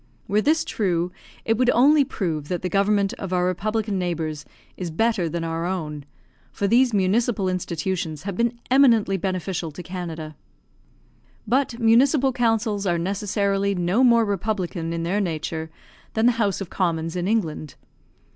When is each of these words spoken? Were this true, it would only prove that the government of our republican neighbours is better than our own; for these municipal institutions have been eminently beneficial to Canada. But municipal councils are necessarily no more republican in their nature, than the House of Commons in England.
Were 0.27 0.41
this 0.41 0.65
true, 0.65 1.11
it 1.45 1.59
would 1.59 1.69
only 1.69 2.03
prove 2.03 2.47
that 2.47 2.63
the 2.63 2.69
government 2.69 3.13
of 3.19 3.31
our 3.31 3.45
republican 3.45 3.99
neighbours 3.99 4.45
is 4.75 4.89
better 4.89 5.29
than 5.29 5.43
our 5.43 5.67
own; 5.67 6.05
for 6.51 6.65
these 6.65 6.91
municipal 6.91 7.47
institutions 7.47 8.23
have 8.23 8.35
been 8.35 8.57
eminently 8.71 9.15
beneficial 9.15 9.69
to 9.69 9.83
Canada. 9.83 10.35
But 11.45 11.77
municipal 11.77 12.33
councils 12.33 12.87
are 12.87 12.97
necessarily 12.97 13.75
no 13.75 14.03
more 14.03 14.25
republican 14.25 14.91
in 14.91 15.03
their 15.03 15.21
nature, 15.21 15.69
than 16.15 16.25
the 16.25 16.31
House 16.41 16.61
of 16.61 16.71
Commons 16.71 17.15
in 17.15 17.27
England. 17.27 17.75